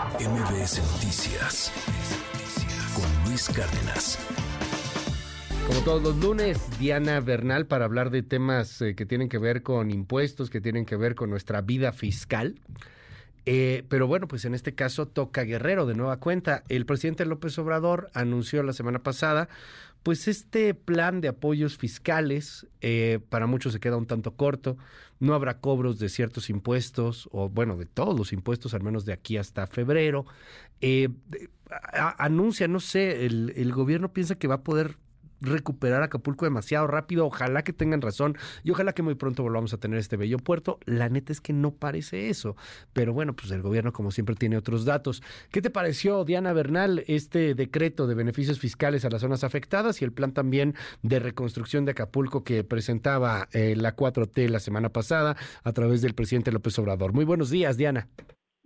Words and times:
MBS 0.00 0.80
Noticias 0.94 1.70
con 2.94 3.28
Luis 3.28 3.50
Cárdenas. 3.50 4.18
Como 5.66 5.80
todos 5.80 6.02
los 6.02 6.16
lunes, 6.16 6.58
Diana 6.78 7.20
Bernal 7.20 7.66
para 7.66 7.84
hablar 7.84 8.08
de 8.08 8.22
temas 8.22 8.80
eh, 8.80 8.94
que 8.94 9.04
tienen 9.04 9.28
que 9.28 9.36
ver 9.36 9.62
con 9.62 9.90
impuestos, 9.90 10.48
que 10.48 10.62
tienen 10.62 10.86
que 10.86 10.96
ver 10.96 11.14
con 11.14 11.28
nuestra 11.28 11.60
vida 11.60 11.92
fiscal. 11.92 12.54
Eh, 13.44 13.84
pero 13.90 14.06
bueno, 14.06 14.26
pues 14.26 14.46
en 14.46 14.54
este 14.54 14.74
caso 14.74 15.06
toca 15.06 15.42
Guerrero 15.42 15.84
de 15.84 15.94
nueva 15.94 16.16
cuenta. 16.18 16.62
El 16.70 16.86
presidente 16.86 17.26
López 17.26 17.58
Obrador 17.58 18.10
anunció 18.14 18.62
la 18.62 18.72
semana 18.72 19.00
pasada 19.00 19.50
pues 20.02 20.28
este 20.28 20.74
plan 20.74 21.20
de 21.20 21.28
apoyos 21.28 21.76
fiscales 21.76 22.66
eh, 22.80 23.20
para 23.28 23.46
muchos 23.46 23.72
se 23.72 23.80
queda 23.80 23.96
un 23.96 24.06
tanto 24.06 24.34
corto. 24.34 24.76
No 25.18 25.34
habrá 25.34 25.58
cobros 25.58 25.98
de 25.98 26.08
ciertos 26.08 26.48
impuestos, 26.48 27.28
o 27.32 27.50
bueno, 27.50 27.76
de 27.76 27.86
todos 27.86 28.18
los 28.18 28.32
impuestos, 28.32 28.72
al 28.72 28.82
menos 28.82 29.04
de 29.04 29.12
aquí 29.12 29.36
hasta 29.36 29.66
febrero. 29.66 30.24
Eh, 30.80 31.10
anuncia, 32.18 32.68
no 32.68 32.80
sé, 32.80 33.26
el, 33.26 33.52
el 33.56 33.72
gobierno 33.72 34.12
piensa 34.12 34.36
que 34.36 34.48
va 34.48 34.56
a 34.56 34.62
poder 34.62 34.96
recuperar 35.40 36.02
Acapulco 36.02 36.44
demasiado 36.44 36.86
rápido. 36.86 37.26
Ojalá 37.26 37.62
que 37.62 37.72
tengan 37.72 38.00
razón 38.00 38.36
y 38.62 38.70
ojalá 38.70 38.92
que 38.92 39.02
muy 39.02 39.14
pronto 39.14 39.42
volvamos 39.42 39.72
a 39.74 39.78
tener 39.78 39.98
este 39.98 40.16
bello 40.16 40.38
puerto. 40.38 40.78
La 40.84 41.08
neta 41.08 41.32
es 41.32 41.40
que 41.40 41.52
no 41.52 41.72
parece 41.72 42.28
eso. 42.28 42.56
Pero 42.92 43.12
bueno, 43.12 43.34
pues 43.34 43.50
el 43.50 43.62
gobierno 43.62 43.92
como 43.92 44.10
siempre 44.10 44.34
tiene 44.34 44.56
otros 44.56 44.84
datos. 44.84 45.22
¿Qué 45.50 45.62
te 45.62 45.70
pareció, 45.70 46.24
Diana 46.24 46.52
Bernal, 46.52 47.04
este 47.06 47.54
decreto 47.54 48.06
de 48.06 48.14
beneficios 48.14 48.58
fiscales 48.58 49.04
a 49.04 49.10
las 49.10 49.22
zonas 49.22 49.44
afectadas 49.44 50.00
y 50.02 50.04
el 50.04 50.12
plan 50.12 50.32
también 50.32 50.74
de 51.02 51.18
reconstrucción 51.18 51.84
de 51.84 51.92
Acapulco 51.92 52.44
que 52.44 52.64
presentaba 52.64 53.48
eh, 53.52 53.74
la 53.76 53.96
4T 53.96 54.48
la 54.48 54.60
semana 54.60 54.90
pasada 54.90 55.36
a 55.64 55.72
través 55.72 56.02
del 56.02 56.14
presidente 56.14 56.52
López 56.52 56.78
Obrador? 56.78 57.12
Muy 57.12 57.24
buenos 57.24 57.50
días, 57.50 57.76
Diana. 57.76 58.08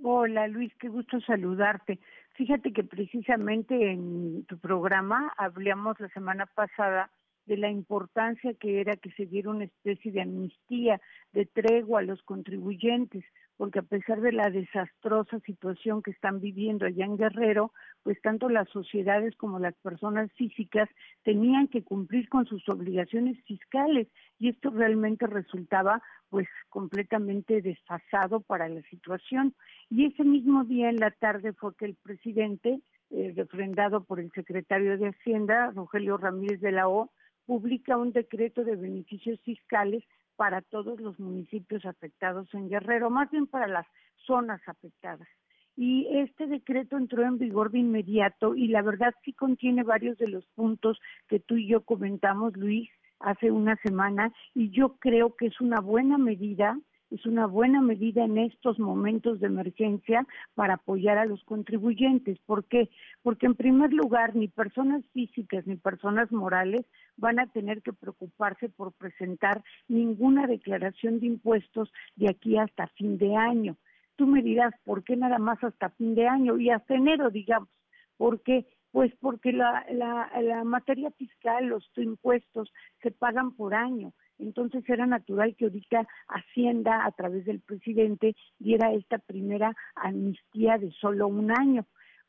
Hola 0.06 0.48
Luis, 0.48 0.70
qué 0.78 0.88
gusto 0.88 1.18
saludarte. 1.20 1.98
Fíjate 2.34 2.72
que 2.72 2.82
precisamente 2.82 3.92
en 3.92 4.44
tu 4.46 4.58
programa 4.58 5.32
hablamos 5.36 5.98
la 6.00 6.08
semana 6.08 6.46
pasada 6.46 7.10
de 7.46 7.56
la 7.56 7.70
importancia 7.70 8.54
que 8.54 8.80
era 8.80 8.96
que 8.96 9.10
se 9.12 9.26
diera 9.26 9.50
una 9.50 9.64
especie 9.64 10.12
de 10.12 10.22
amnistía, 10.22 11.00
de 11.32 11.46
tregua 11.46 12.00
a 12.00 12.04
los 12.04 12.22
contribuyentes, 12.22 13.24
porque 13.56 13.78
a 13.78 13.82
pesar 13.82 14.20
de 14.20 14.32
la 14.32 14.50
desastrosa 14.50 15.38
situación 15.40 16.02
que 16.02 16.10
están 16.10 16.40
viviendo 16.40 16.86
allá 16.86 17.04
en 17.04 17.16
Guerrero, 17.16 17.72
pues 18.02 18.20
tanto 18.20 18.48
las 18.48 18.68
sociedades 18.70 19.36
como 19.36 19.58
las 19.58 19.74
personas 19.76 20.32
físicas 20.32 20.88
tenían 21.22 21.68
que 21.68 21.84
cumplir 21.84 22.28
con 22.28 22.46
sus 22.46 22.68
obligaciones 22.68 23.36
fiscales 23.44 24.08
y 24.38 24.48
esto 24.48 24.70
realmente 24.70 25.26
resultaba 25.26 26.02
pues 26.30 26.48
completamente 26.68 27.62
desfasado 27.62 28.40
para 28.40 28.68
la 28.68 28.82
situación. 28.82 29.54
Y 29.88 30.06
ese 30.06 30.24
mismo 30.24 30.64
día 30.64 30.90
en 30.90 30.96
la 30.96 31.12
tarde 31.12 31.52
fue 31.52 31.76
que 31.76 31.84
el 31.84 31.94
presidente, 31.94 32.80
eh, 33.10 33.32
refrendado 33.36 34.02
por 34.02 34.18
el 34.18 34.32
secretario 34.32 34.98
de 34.98 35.10
Hacienda, 35.10 35.70
Rogelio 35.70 36.16
Ramírez 36.16 36.60
de 36.60 36.72
la 36.72 36.88
O, 36.88 37.12
publica 37.46 37.96
un 37.96 38.12
decreto 38.12 38.64
de 38.64 38.76
beneficios 38.76 39.40
fiscales 39.40 40.04
para 40.36 40.62
todos 40.62 41.00
los 41.00 41.18
municipios 41.20 41.84
afectados 41.84 42.52
en 42.54 42.68
Guerrero, 42.68 43.10
más 43.10 43.30
bien 43.30 43.46
para 43.46 43.66
las 43.66 43.86
zonas 44.26 44.60
afectadas. 44.66 45.28
Y 45.76 46.06
este 46.18 46.46
decreto 46.46 46.96
entró 46.96 47.24
en 47.24 47.38
vigor 47.38 47.70
de 47.70 47.80
inmediato 47.80 48.54
y 48.54 48.68
la 48.68 48.82
verdad 48.82 49.12
sí 49.24 49.32
contiene 49.32 49.82
varios 49.82 50.16
de 50.18 50.28
los 50.28 50.46
puntos 50.54 51.00
que 51.28 51.40
tú 51.40 51.56
y 51.56 51.66
yo 51.66 51.82
comentamos, 51.82 52.56
Luis, 52.56 52.88
hace 53.18 53.50
una 53.50 53.76
semana 53.76 54.32
y 54.54 54.70
yo 54.70 54.96
creo 54.98 55.34
que 55.34 55.46
es 55.46 55.60
una 55.60 55.80
buena 55.80 56.18
medida 56.18 56.78
es 57.14 57.26
una 57.26 57.46
buena 57.46 57.80
medida 57.80 58.24
en 58.24 58.38
estos 58.38 58.80
momentos 58.80 59.38
de 59.38 59.46
emergencia 59.46 60.26
para 60.54 60.74
apoyar 60.74 61.16
a 61.16 61.26
los 61.26 61.44
contribuyentes. 61.44 62.38
¿Por 62.40 62.64
qué? 62.64 62.90
Porque 63.22 63.46
en 63.46 63.54
primer 63.54 63.92
lugar, 63.92 64.34
ni 64.34 64.48
personas 64.48 65.04
físicas 65.12 65.64
ni 65.64 65.76
personas 65.76 66.32
morales 66.32 66.84
van 67.16 67.38
a 67.38 67.46
tener 67.46 67.82
que 67.82 67.92
preocuparse 67.92 68.68
por 68.68 68.92
presentar 68.92 69.62
ninguna 69.86 70.48
declaración 70.48 71.20
de 71.20 71.26
impuestos 71.26 71.92
de 72.16 72.30
aquí 72.30 72.58
hasta 72.58 72.88
fin 72.88 73.16
de 73.16 73.36
año. 73.36 73.76
Tú 74.16 74.26
me 74.26 74.42
dirás, 74.42 74.74
¿por 74.84 75.04
qué 75.04 75.16
nada 75.16 75.38
más 75.38 75.62
hasta 75.62 75.90
fin 75.90 76.16
de 76.16 76.26
año 76.26 76.58
y 76.58 76.70
hasta 76.70 76.94
enero, 76.94 77.30
digamos? 77.30 77.68
¿Por 78.16 78.40
qué? 78.42 78.66
Pues 78.94 79.12
porque 79.20 79.50
la, 79.50 79.84
la, 79.90 80.62
materia 80.62 81.10
fiscal, 81.10 81.66
los 81.66 81.84
impuestos 81.96 82.72
se 83.02 83.10
pagan 83.10 83.50
por 83.56 83.74
año. 83.74 84.12
Entonces 84.38 84.88
era 84.88 85.04
natural 85.04 85.56
que 85.56 85.64
ahorita 85.64 86.06
Hacienda, 86.28 87.04
a 87.04 87.10
través 87.10 87.44
del 87.44 87.58
presidente, 87.58 88.36
diera 88.60 88.92
esta 88.92 89.18
primera 89.18 89.74
amnistía 89.96 90.78
de 90.78 90.92
solo 90.92 91.26
un 91.26 91.50
año. 91.50 91.84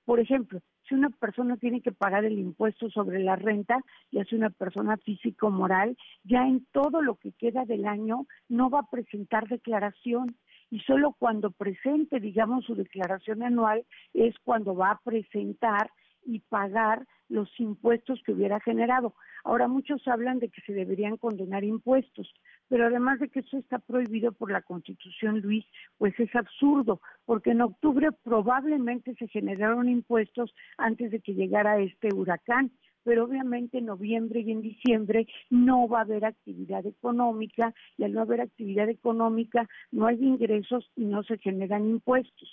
Por 0.06 0.20
ejemplo, 0.20 0.60
si 0.90 0.96
una 0.96 1.12
persona 1.12 1.56
tiene 1.58 1.82
que 1.82 1.92
pagar 1.92 2.26
el 2.26 2.40
impuesto 2.40 2.90
sobre 2.90 3.20
la 3.20 3.36
renta, 3.36 3.78
ya 4.12 4.26
sea 4.26 4.40
una 4.40 4.50
persona 4.50 4.98
físico 4.98 5.52
moral, 5.52 5.96
ya 6.24 6.48
en 6.48 6.66
todo 6.72 7.04
lo 7.04 7.18
que 7.18 7.32
queda 7.34 7.66
del 7.66 7.86
año 7.86 8.26
no 8.50 8.72
va 8.72 8.80
a 8.80 8.90
presentar 8.90 9.48
declaración 9.48 10.36
y 10.72 10.80
solo 10.80 11.16
cuando 11.20 11.52
presente, 11.52 12.20
digamos, 12.20 12.66
su 12.66 12.74
declaración 12.74 13.44
anual 13.44 13.86
es 14.16 14.34
cuando 14.40 14.76
va 14.76 14.90
a 14.90 15.02
presentar 15.04 15.92
y 16.26 16.40
pagar 16.40 17.08
los 17.30 17.50
impuestos 17.60 18.22
que 18.24 18.34
hubiera 18.34 18.60
generado. 18.60 19.16
Ahora 19.44 19.68
muchos 19.68 20.08
hablan 20.08 20.40
de 20.40 20.50
que 20.50 20.62
se 20.62 20.74
deberían 20.74 21.18
condenar 21.18 21.64
impuestos, 21.64 22.32
pero 22.68 22.88
además 22.88 23.20
de 23.20 23.30
que 23.30 23.40
eso 23.40 23.58
está 23.58 23.80
prohibido 23.80 24.32
por 24.32 24.52
la 24.52 24.62
Constitución, 24.62 25.40
Luis, 25.42 25.66
pues 25.98 26.20
es 26.20 26.36
absurdo, 26.36 27.02
porque 27.26 27.52
en 27.52 27.62
octubre 27.62 28.10
probablemente 28.24 29.16
se 29.16 29.28
generaron 29.28 29.88
impuestos 29.88 30.54
antes 30.78 31.12
de 31.12 31.20
que 31.20 31.34
llegara 31.34 31.80
este 31.80 32.14
huracán 32.14 32.72
pero 33.06 33.26
obviamente 33.26 33.78
en 33.78 33.86
noviembre 33.86 34.40
y 34.42 34.52
en 34.52 34.64
diciembre 34.64 35.28
no 35.52 35.88
va 35.88 36.00
a 36.00 36.02
haber 36.02 36.26
actividad 36.26 36.84
económica 36.88 37.72
y 37.98 38.04
al 38.04 38.14
no 38.14 38.22
haber 38.22 38.42
actividad 38.42 38.90
económica 38.90 39.70
no 39.92 40.08
hay 40.08 40.18
ingresos 40.26 40.90
y 40.96 41.06
no 41.06 41.22
se 41.22 41.38
generan 41.38 41.86
impuestos. 41.86 42.52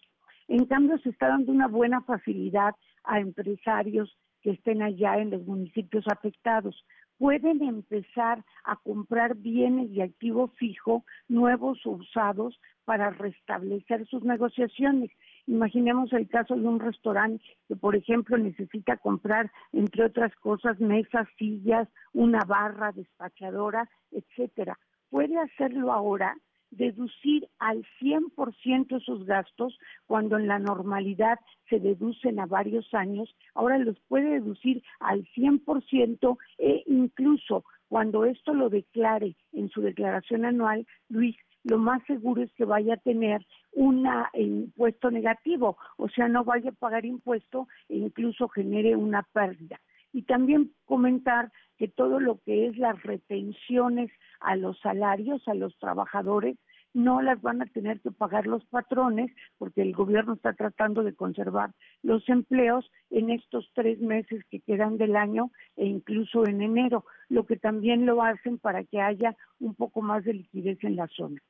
En 0.48 0.66
cambio, 0.66 0.98
se 0.98 1.08
está 1.08 1.28
dando 1.28 1.50
una 1.50 1.68
buena 1.68 2.02
facilidad 2.02 2.74
a 3.04 3.20
empresarios 3.20 4.16
que 4.42 4.50
estén 4.50 4.82
allá 4.82 5.18
en 5.18 5.30
los 5.30 5.46
municipios 5.46 6.04
afectados. 6.08 6.84
Pueden 7.18 7.62
empezar 7.62 8.44
a 8.64 8.76
comprar 8.76 9.36
bienes 9.36 9.92
de 9.92 10.02
activo 10.02 10.48
fijo, 10.58 11.04
nuevos 11.28 11.84
o 11.86 11.90
usados, 11.90 12.58
para 12.84 13.10
restablecer 13.10 14.06
sus 14.06 14.24
negociaciones. 14.24 15.10
Imaginemos 15.46 16.12
el 16.12 16.28
caso 16.28 16.56
de 16.56 16.66
un 16.66 16.80
restaurante 16.80 17.44
que, 17.68 17.76
por 17.76 17.94
ejemplo, 17.94 18.36
necesita 18.38 18.96
comprar, 18.96 19.52
entre 19.72 20.04
otras 20.04 20.34
cosas, 20.36 20.80
mesas, 20.80 21.28
sillas, 21.38 21.88
una 22.12 22.40
barra 22.40 22.90
despachadora, 22.92 23.88
etcétera. 24.10 24.76
Puede 25.10 25.38
hacerlo 25.38 25.92
ahora 25.92 26.36
deducir 26.72 27.48
al 27.58 27.84
100% 28.00 29.00
sus 29.04 29.24
gastos 29.24 29.78
cuando 30.06 30.36
en 30.36 30.48
la 30.48 30.58
normalidad 30.58 31.38
se 31.68 31.78
deducen 31.78 32.40
a 32.40 32.46
varios 32.46 32.92
años, 32.92 33.34
ahora 33.54 33.78
los 33.78 33.98
puede 34.08 34.40
deducir 34.40 34.82
al 35.00 35.24
100% 35.36 36.36
e 36.58 36.82
incluso 36.86 37.64
cuando 37.88 38.24
esto 38.24 38.54
lo 38.54 38.70
declare 38.70 39.36
en 39.52 39.68
su 39.68 39.82
declaración 39.82 40.46
anual, 40.46 40.86
Luis, 41.08 41.36
lo 41.64 41.78
más 41.78 42.02
seguro 42.06 42.42
es 42.42 42.52
que 42.54 42.64
vaya 42.64 42.94
a 42.94 42.96
tener 42.96 43.46
un 43.72 44.08
impuesto 44.34 45.10
negativo, 45.10 45.76
o 45.96 46.08
sea, 46.08 46.26
no 46.28 46.42
vaya 46.42 46.70
a 46.70 46.74
pagar 46.74 47.04
impuesto 47.04 47.68
e 47.88 47.96
incluso 47.96 48.48
genere 48.48 48.96
una 48.96 49.22
pérdida. 49.22 49.80
Y 50.12 50.22
también 50.22 50.72
comentar 50.84 51.52
que 51.82 51.88
todo 51.88 52.20
lo 52.20 52.38
que 52.44 52.68
es 52.68 52.78
las 52.78 53.02
retenciones 53.02 54.08
a 54.38 54.54
los 54.54 54.78
salarios, 54.78 55.42
a 55.48 55.54
los 55.54 55.76
trabajadores, 55.80 56.56
no 56.94 57.20
las 57.22 57.42
van 57.42 57.60
a 57.60 57.66
tener 57.66 58.00
que 58.00 58.12
pagar 58.12 58.46
los 58.46 58.64
patrones 58.66 59.32
porque 59.58 59.82
el 59.82 59.92
gobierno 59.92 60.34
está 60.34 60.52
tratando 60.52 61.02
de 61.02 61.16
conservar 61.16 61.72
los 62.04 62.28
empleos 62.28 62.88
en 63.10 63.30
estos 63.30 63.68
tres 63.74 63.98
meses 63.98 64.44
que 64.48 64.60
quedan 64.60 64.96
del 64.96 65.16
año 65.16 65.50
e 65.74 65.86
incluso 65.86 66.46
en 66.46 66.62
enero, 66.62 67.04
lo 67.28 67.46
que 67.46 67.56
también 67.56 68.06
lo 68.06 68.22
hacen 68.22 68.58
para 68.58 68.84
que 68.84 69.00
haya 69.00 69.36
un 69.58 69.74
poco 69.74 70.02
más 70.02 70.22
de 70.22 70.34
liquidez 70.34 70.78
en 70.84 70.94
la 70.94 71.08
zona. 71.08 71.40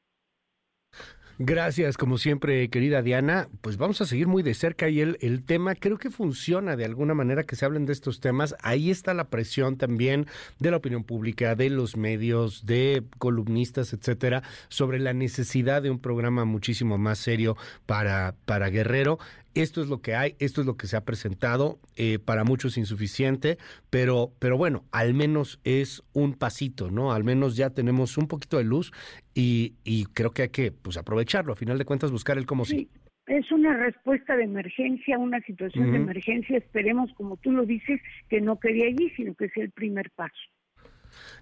Gracias, 1.39 1.97
como 1.97 2.19
siempre, 2.19 2.69
querida 2.69 3.03
Diana. 3.03 3.49
Pues 3.63 3.77
vamos 3.79 4.01
a 4.01 4.07
seguir 4.07 4.27
muy 4.27 4.43
de 4.43 4.55
cerca 4.55 4.89
y 4.89 5.01
el, 5.01 5.17
el 5.21 5.43
tema 5.43 5.75
creo 5.75 5.97
que 5.97 6.11
funciona 6.11 6.77
de 6.77 6.85
alguna 6.85 7.15
manera 7.15 7.45
que 7.45 7.57
se 7.57 7.65
hablen 7.65 7.87
de 7.87 7.95
estos 7.95 8.21
temas. 8.21 8.55
Ahí 8.63 8.91
está 8.91 9.15
la 9.15 9.25
presión 9.25 9.77
también 9.77 10.27
de 10.59 10.71
la 10.71 10.77
opinión 10.77 11.05
pública, 11.05 11.55
de 11.55 11.71
los 11.71 11.97
medios, 11.97 12.67
de 12.67 13.03
columnistas, 13.19 13.93
etcétera, 13.93 14.43
sobre 14.69 14.99
la 14.99 15.15
necesidad 15.15 15.83
de 15.83 15.91
un 15.91 15.99
programa 15.99 16.45
muchísimo 16.45 16.99
más 16.99 17.19
serio 17.19 17.57
para, 17.87 18.35
para 18.45 18.69
Guerrero 18.69 19.19
esto 19.55 19.83
es 19.83 19.89
lo 19.89 20.01
que 20.01 20.15
hay, 20.15 20.35
esto 20.39 20.61
es 20.61 20.67
lo 20.67 20.77
que 20.77 20.87
se 20.87 20.97
ha 20.97 21.05
presentado, 21.05 21.79
eh, 21.97 22.19
para 22.19 22.45
muchos 22.45 22.79
insuficiente, 22.79 23.59
pero, 23.91 24.33
pero 24.39 24.57
bueno, 24.57 24.85
al 24.93 25.15
menos 25.15 25.61
es 25.65 26.03
un 26.13 26.35
pasito, 26.35 26.91
¿no? 26.91 27.13
Al 27.13 27.25
menos 27.25 27.57
ya 27.57 27.71
tenemos 27.71 28.17
un 28.19 28.29
poquito 28.29 28.59
de 28.59 28.65
luz 28.65 28.93
y, 29.35 29.75
y 29.85 30.07
creo 30.07 30.31
que 30.31 30.43
hay 30.43 30.49
que 30.49 30.73
pues, 30.73 30.97
aprovecharlo, 30.97 31.53
a 31.53 31.57
final 31.57 31.79
de 31.79 31.85
cuentas 31.85 32.11
buscar 32.11 32.39
el 32.39 32.47
cómo 32.47 32.65
sí. 32.65 32.89
es 33.27 33.51
una 33.53 33.77
respuesta 33.77 34.37
de 34.37 34.45
emergencia, 34.45 35.19
una 35.19 35.41
situación 35.41 35.91
de 35.93 35.99
emergencia. 35.99 36.59
Esperemos, 36.59 37.13
como 37.15 37.37
tú 37.37 37.53
lo 37.53 37.65
dices, 37.67 38.01
que 38.29 38.41
no 38.41 38.59
quede 38.59 38.87
allí, 38.87 39.11
sino 39.17 39.35
que 39.35 39.49
sea 39.51 39.65
el 39.65 39.71
primer 39.71 40.11
paso. 40.11 40.33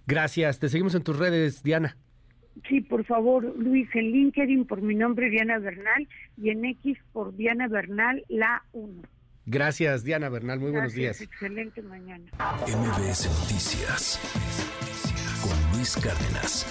Gracias. 0.06 0.58
Te 0.58 0.68
seguimos 0.68 0.94
en 0.94 1.02
tus 1.02 1.18
redes, 1.18 1.62
Diana. 1.62 1.96
Sí, 2.68 2.80
por 2.80 3.04
favor, 3.04 3.44
Luis, 3.58 3.88
en 3.94 4.10
LinkedIn 4.12 4.64
por 4.66 4.82
mi 4.82 4.94
nombre 4.94 5.30
Diana 5.30 5.58
Bernal 5.58 6.08
y 6.36 6.50
en 6.50 6.64
X 6.64 6.98
por 7.12 7.34
Diana 7.36 7.68
Bernal, 7.68 8.24
la 8.28 8.62
1. 8.72 9.02
Gracias, 9.46 10.04
Diana 10.04 10.28
Bernal. 10.28 10.60
Muy 10.60 10.70
buenos 10.70 10.94
días. 10.94 11.20
Excelente 11.20 11.82
mañana. 11.82 12.24
MBS 12.66 13.26
Noticias 13.40 14.20
con 15.42 15.76
Luis 15.76 15.96
Cárdenas. 15.96 16.66